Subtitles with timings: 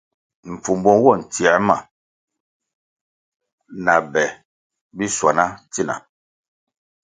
[0.53, 1.75] Mpfumbo nwo ntsiē ma
[3.83, 4.23] na be
[4.97, 5.95] bishwana tsina.